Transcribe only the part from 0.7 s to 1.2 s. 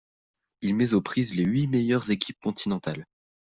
met aux